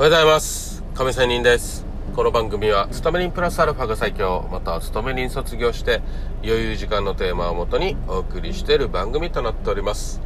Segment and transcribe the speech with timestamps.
[0.00, 0.82] おはようございます。
[0.94, 1.84] 亀仙人です。
[2.16, 6.00] この番組は勤め人プラスアルファが最強または勤め人卒業して
[6.42, 10.22] 余裕時間のテーマをもとにお送りしている番組となっております。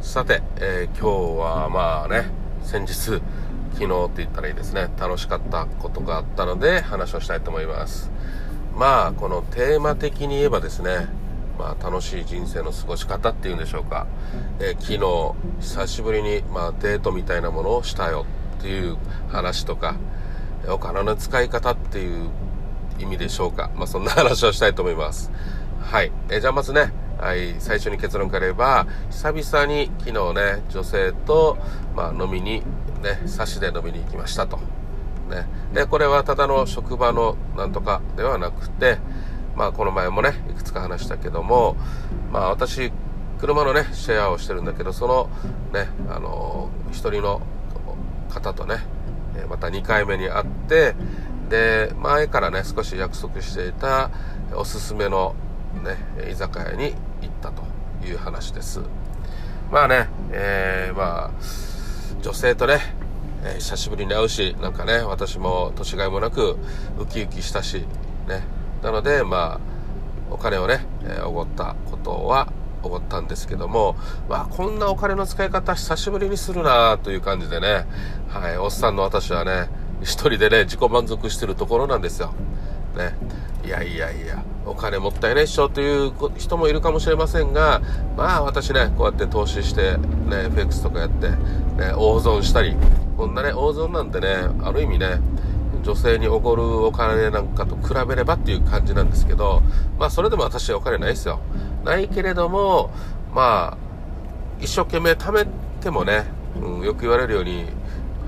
[0.00, 2.30] さて、えー、今日はまあね
[2.62, 3.20] 先日昨
[3.76, 4.88] 日って言ったらいいですね。
[4.98, 8.10] 楽しかったことがあったので話をしたいと思います。
[8.74, 11.08] まあこのテーマ的に言えばですね
[11.58, 14.06] まあ、楽しい人生の過ごし方っていうんでしょうか、
[14.60, 18.24] えー、昨日久しぶりに、まあ、デートみたいなものをしたよ。
[18.60, 18.98] っていう
[19.30, 19.96] 話とか
[20.68, 22.28] お金の使い方っていう
[22.98, 25.32] 意味でしょうか、まあ、そんな話をしたいと思います。
[25.80, 26.12] はい。
[26.28, 31.58] えじゃあまずねはい、最初に結論から言えば久々に昨日ね女性と、
[31.94, 32.62] まあ、飲みに
[33.02, 34.56] ね差しで飲みに行きましたと、
[35.28, 38.96] ね、でこれはただの職場のなんとかではなくて
[39.54, 41.76] まあこの前もねいくつか話したけども
[42.32, 42.90] まあ私
[43.38, 45.28] 車のねシェアをしてるんだけどその
[45.74, 47.42] ねあのー、一人の
[48.30, 48.78] 方とね
[49.48, 50.94] また2回目に会って
[51.48, 54.10] で前からね少し約束していた
[54.54, 55.34] おすすめの
[55.82, 55.96] ね
[56.30, 57.62] 居酒屋に行ったと
[58.06, 58.80] いう話です。
[59.70, 61.30] まあねえー、まあ
[62.22, 62.80] 女性とね、
[63.44, 66.56] え、久しぶりに会うしなんかね私も年がいもなく
[66.98, 67.84] ウキウキしたし
[68.28, 68.42] ね。
[68.82, 69.60] なのでまあ
[70.30, 70.86] お金をね
[71.24, 73.96] おご、えー、ったことはおごったんですけども、
[74.28, 77.86] まあ、こんなお金の使い方久しぶりにするなという感じでね、
[78.28, 79.68] はい、おっさんの私はね、
[80.02, 82.32] 一人でね、自己満足してるところなんですよ。
[82.96, 83.14] ね。
[83.64, 87.82] いやいやいや、お金もったいないっしょという人もいるかもしれませんが、
[88.16, 91.36] まあ私ね、こうやって投資して、ね、FX とかやって、ね、
[91.96, 92.74] 大損したり、
[93.16, 94.28] こんなね、大損なんてね、
[94.62, 95.20] ある意味ね、
[95.82, 99.62] 女性におごるお金なんかと比べればっていう感じなんですけど、
[99.98, 101.40] まあそれでも私はお金ないですよ。
[101.84, 102.90] ないけれども、
[103.34, 103.78] まあ、
[104.60, 105.46] 一生懸命貯め
[105.80, 106.24] てもね、
[106.60, 107.66] うん、よく言われるように、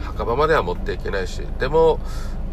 [0.03, 1.99] 墓場までは持っていけないし、でも、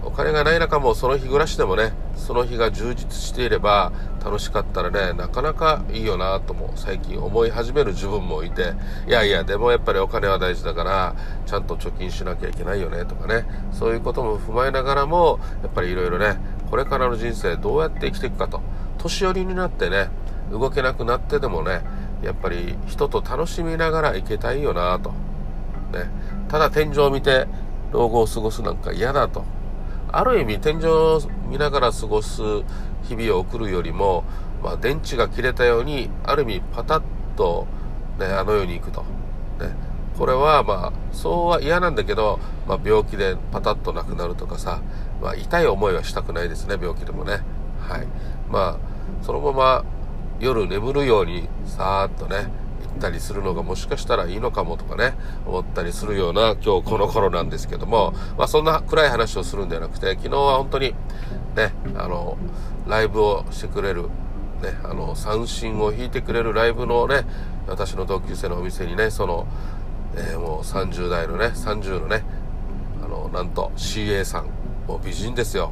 [0.04, 3.92] お金がない中もその日暮らしでもね、その日が充実していれば
[4.24, 8.74] 楽しかったらね、なかなかいいよなとも最近思い始める自分もいて、
[9.08, 11.16] いやいや、でもやっぱりお金は大事だから、
[11.46, 16.38] ちゃんと貯金しなきゃいけないよねとかね、そういうことも踏まえながらも、やっぱりいろいろね、
[16.70, 18.62] これからの人生どうやって生きていくかと、
[18.98, 20.09] 年寄りになってね、
[20.52, 21.82] 動けなくなってでもね
[22.24, 25.12] やっぱり人と楽しみながら行けたいよなと、
[25.92, 26.09] ね、
[26.50, 27.48] ただ天井を見て
[27.92, 29.44] 老後を過ごすなんか嫌だと。
[30.12, 32.42] ある意味天井を見ながら過ごす
[33.03, 34.24] 日々を送るよりも、
[34.64, 37.02] まあ、電池が切れたようにある意味パタッ
[37.36, 37.68] と、
[38.20, 39.02] ね、あの世に行くと、
[39.59, 39.75] ね、
[40.18, 44.81] これはまあそうは嫌なんだけど、まあ、病気でパタッとなくなるとかさ、
[45.22, 47.41] まあ、痛い思いはしたくないですね病気でもね。
[47.80, 48.08] はい。
[48.50, 49.86] まあそのまま
[50.40, 52.47] 夜眠るようにさーっとね
[53.00, 55.14] ったりするのがもしかしたらいいのかもとかね
[55.48, 60.94] 思ったりするような今日この頃なんですけどもまあそんな暗い話をするんではなくて昨日は本当に
[61.56, 62.38] ねあの
[62.88, 64.04] ライブをしてくれる
[64.62, 67.24] ねあの三振を弾いてくれるライブのね
[67.68, 69.48] 私の同級生のお店にねその、
[70.16, 72.24] えー、もう30代のね30のね
[73.02, 74.48] あのなんと CA さん
[74.88, 75.72] もう美人ですよ。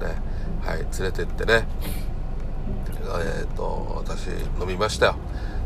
[0.00, 0.06] ね
[0.62, 1.66] はい連れてってね。
[3.10, 4.28] えーと、私
[4.60, 5.16] 飲みましたよ。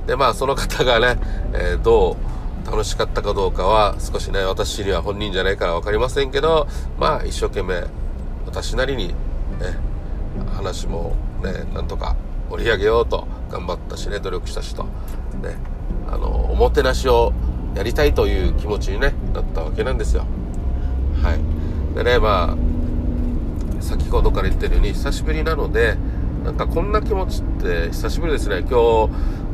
[0.06, 1.20] でまあその方がね、
[1.52, 2.16] えー、ど
[2.64, 6.66] う楽しかったかどうかは少しね私には本人じゃないから分かりませんけど
[6.98, 7.84] まあ一生懸命
[8.46, 9.14] 私なりにね
[10.54, 12.16] 話もねなんとか
[12.50, 15.56] 盛り上げようと頑張ったしね努力したしとね
[16.08, 17.32] あのおもてなしを
[17.74, 20.26] やりたいという気持ちに、ね、なったわけなんですよ
[21.22, 25.96] はいでねまあ先ほどから言ってるように久しぶりなので
[26.44, 28.64] なんかこんな気持ちって久しぶりですね。
[28.69, 29.10] 今日、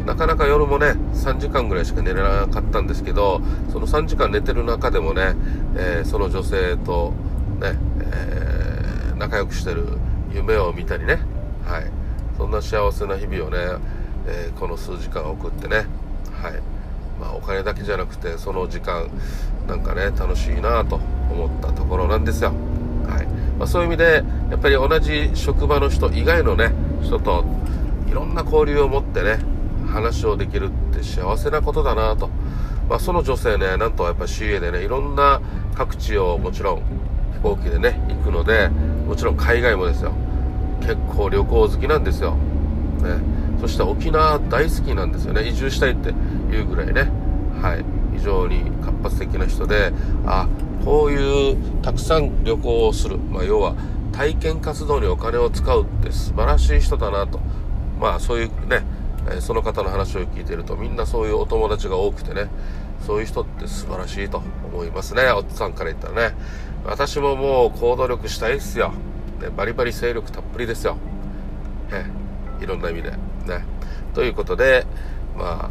[0.09, 5.35] なかなか夜もね、3時間ぐらいしか寝れなかったんですけど、その3時間寝てる中でもね、
[5.77, 7.13] えー、その女性と
[7.61, 9.85] ね、えー、仲良くしてる
[10.33, 11.21] 夢を見たりね、
[11.67, 11.91] はい。
[12.39, 13.59] そんな幸せな日々をね、
[14.27, 16.55] えー、この数時間送ってね、はい。
[17.21, 19.11] まあお金だけじゃなくて、その時間、
[19.69, 20.97] なんかね、楽しいなと
[21.31, 22.55] 思ったところなんですよ。
[23.07, 23.27] はい。
[23.59, 26.73] まあ、そういう意味でやっぱり同じ職場の人以外のね
[27.03, 27.45] 人と
[28.09, 29.58] いろんな交流を持ってね
[29.93, 32.29] 話をできるって幸せなことだなと、
[32.89, 35.41] まあ、その女性ねなんとやっぱ CA でねいろんな
[35.75, 36.83] 各地をもちろん
[37.35, 40.13] 飛行機でね行くのでもちろん海外もですよ。
[40.81, 42.33] 結構旅行好きなんですよ、
[43.03, 43.19] ね、
[43.61, 45.49] そして沖縄大好きなんですよね。
[45.49, 47.11] 移住したいっていうぐらいね。
[47.61, 47.99] はい。
[48.19, 49.93] 非常に活発的な人で
[50.27, 50.49] あ
[50.85, 53.77] こういうたくさん旅行をする、まあ、要は
[54.13, 57.41] 体験活動にお金を使うって素晴らしい人だなと、
[58.01, 58.83] まあ、そういうね、
[59.31, 62.49] えその方の話を聞いてるとみんなそういうお友達が多くてね
[63.07, 64.43] そういう人って素晴らしいと
[64.73, 65.31] 思いますね。
[65.31, 66.37] おっさんから言ったらね。
[66.85, 68.93] 私ももう行動力したいっすよ、
[69.41, 70.97] ね、バリバリ勢力たっぷりですよ、
[71.91, 72.07] え
[72.63, 73.11] いろんな意味で。
[73.11, 73.19] ね。
[74.15, 74.87] ということで
[75.37, 75.71] ま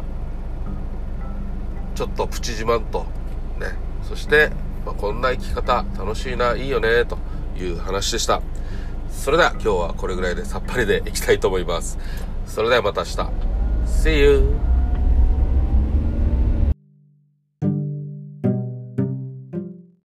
[1.94, 3.06] ちょっとプチ自慢と。
[3.58, 3.76] ね。
[4.04, 4.50] そして、
[4.86, 7.18] まあ、こんな生き方楽しいないいよねと
[7.58, 8.40] いう話でした。
[9.10, 11.98] それでは今日はこれぐらいでさっぱりでいきたいと思います。
[12.46, 13.47] それではまた明日。
[13.88, 14.67] See you!